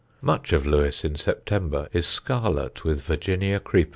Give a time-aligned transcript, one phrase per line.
[0.23, 3.89] (Much of Lewes in September is scarlet with Virginia creeper.)